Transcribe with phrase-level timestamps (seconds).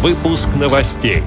[0.00, 1.24] Выпуск новостей.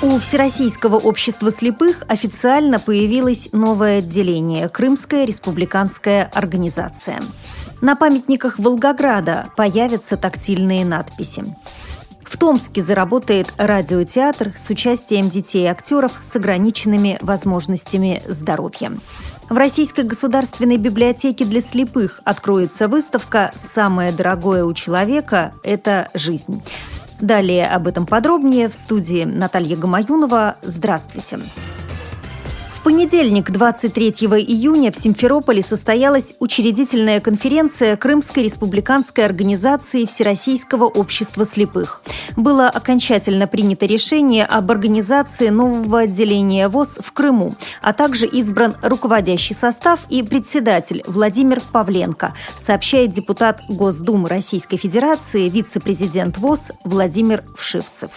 [0.00, 7.22] У Всероссийского общества слепых официально появилось новое отделение– Крымская республиканская организация.
[7.82, 11.54] На памятниках Волгограда появятся тактильные надписи.
[12.34, 18.90] В Томске заработает радиотеатр с участием детей и актеров с ограниченными возможностями здоровья.
[19.48, 26.64] В Российской государственной библиотеке для слепых откроется выставка «Самое дорогое у человека– это жизнь».
[27.20, 30.56] Далее об этом подробнее в студии Наталья Гамаюнова.
[30.60, 31.36] Здравствуйте.
[31.36, 31.73] Здравствуйте
[32.84, 34.08] понедельник, 23
[34.44, 42.02] июня, в Симферополе состоялась учредительная конференция Крымской республиканской организации Всероссийского общества слепых.
[42.36, 49.54] Было окончательно принято решение об организации нового отделения ВОЗ в Крыму, а также избран руководящий
[49.54, 58.10] состав и председатель Владимир Павленко, сообщает депутат Госдумы Российской Федерации, вице-президент ВОЗ Владимир Вшивцев.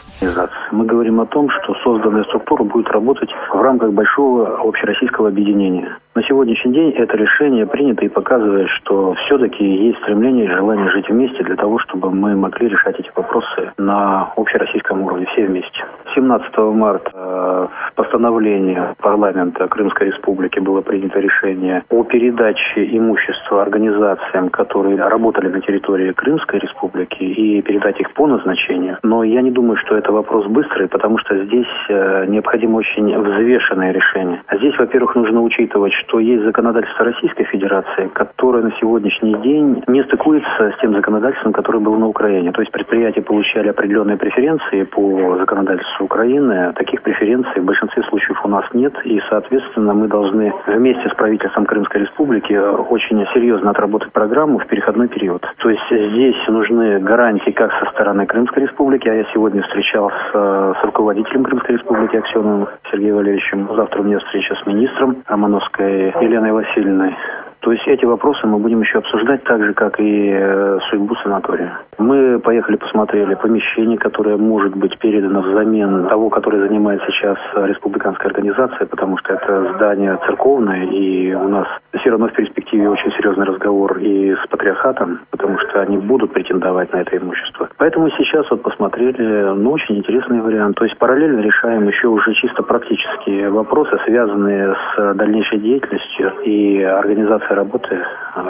[0.72, 5.97] Мы говорим о том, что созданная структура будет работать в рамках большого общероссийского объединения.
[6.17, 11.08] На сегодняшний день это решение принято и показывает, что все-таки есть стремление и желание жить
[11.09, 15.85] вместе для того, чтобы мы могли решать эти вопросы на общероссийском уровне, все вместе.
[16.16, 24.50] 17 марта э, в постановлении парламента Крымской Республики было принято решение о передаче имущества организациям,
[24.50, 28.97] которые работали на территории Крымской Республики и передать их по назначению.
[29.03, 33.91] Но я не думаю, что это вопрос быстрый, потому что здесь э, необходимо очень взвешенное
[33.91, 34.41] решение.
[34.48, 40.03] А здесь, во-первых, нужно учитывать, что есть законодательство Российской Федерации, которое на сегодняшний день не
[40.03, 42.53] стыкуется с тем законодательством, которое было на Украине.
[42.53, 46.72] То есть предприятия получали определенные преференции по законодательству Украины.
[46.75, 48.94] Таких преференций в большинстве случаев у нас нет.
[49.03, 55.09] И, соответственно, мы должны вместе с правительством Крымской Республики очень серьезно отработать программу в переходной
[55.09, 55.45] период.
[55.58, 60.84] То есть здесь нужны гарантии как со стороны Крымской Республики, а я сегодня встречался с
[60.86, 63.68] руководителем Крымской Республики Аксеновым Сергеем Валерьевичем.
[63.75, 67.16] Завтра у меня встреча с министром Романовской Еленой Васильевной.
[67.67, 71.78] То есть эти вопросы мы будем еще обсуждать так же, как и э, судьбу санатория.
[71.97, 78.88] Мы поехали, посмотрели помещение, которое может быть передано взамен того, которое занимает сейчас республиканская организация,
[78.88, 81.67] потому что это здание церковное, и у нас
[82.00, 86.94] все равно в перспективе очень серьезный разговор и с патриархатом, потому что они будут претендовать
[86.94, 87.67] на это имущество.
[87.78, 90.78] Поэтому сейчас вот посмотрели, ну, очень интересный вариант.
[90.78, 97.56] То есть параллельно решаем еще уже чисто практические вопросы, связанные с дальнейшей деятельностью и организацией
[97.57, 97.90] работы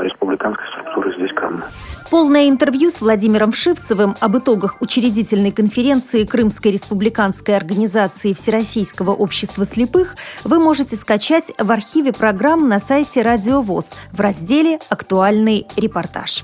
[0.03, 1.63] республиканской структуры здесь Крым.
[2.11, 10.15] Полное интервью с Владимиром Шивцевым об итогах учредительной конференции Крымской республиканской организации Всероссийского общества слепых
[10.43, 16.43] вы можете скачать в архиве программ на сайте Радио ВОЗ в разделе «Актуальный репортаж».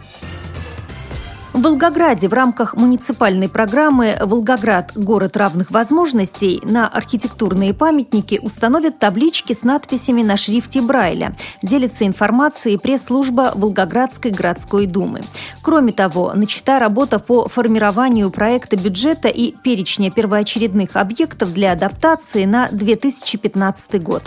[1.53, 4.91] В Волгограде в рамках муниципальной программы «Волгоград.
[4.96, 11.36] Город равных возможностей» на архитектурные памятники установят таблички с надписями на шрифте Брайля.
[11.62, 15.22] Делится информацией пресс-служба Волгоградской городской думы.
[15.62, 22.70] Кроме того, начата работа по формированию проекта бюджета и перечня первоочередных объектов для адаптации на
[22.72, 24.24] 2015 год.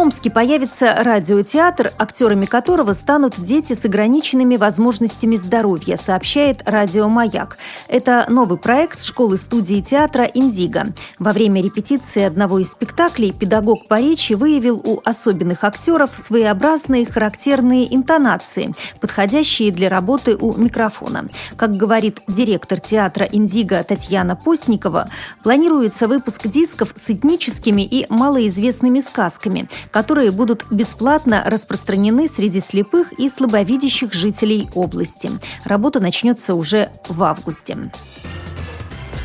[0.00, 7.58] Томске появится радиотеатр, актерами которого станут дети с ограниченными возможностями здоровья, сообщает Радио Маяк.
[7.86, 10.86] Это новый проект школы-студии театра «Индиго».
[11.18, 17.94] Во время репетиции одного из спектаклей педагог по речи выявил у особенных актеров своеобразные характерные
[17.94, 18.72] интонации,
[19.02, 21.28] подходящие для работы у микрофона.
[21.56, 25.10] Как говорит директор театра «Индиго» Татьяна Постникова,
[25.42, 33.28] планируется выпуск дисков с этническими и малоизвестными сказками– которые будут бесплатно распространены среди слепых и
[33.28, 35.30] слабовидящих жителей области.
[35.64, 37.90] Работа начнется уже в августе.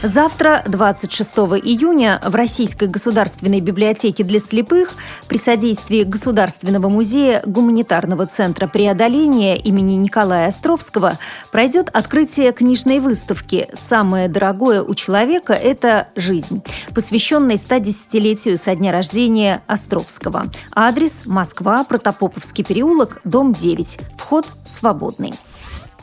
[0.05, 1.31] Завтра, 26
[1.63, 4.93] июня, в Российской государственной библиотеке для слепых
[5.27, 11.17] при содействии Государственного музея гуманитарного центра преодоления имени Николая Островского
[11.51, 16.61] пройдет открытие книжной выставки «Самое дорогое у человека– это жизнь»,
[16.93, 20.45] посвященной 110-летию со дня рождения Островского.
[20.71, 23.97] Адрес– Москва, Протопоповский переулок, дом 9.
[24.19, 25.33] Вход свободный.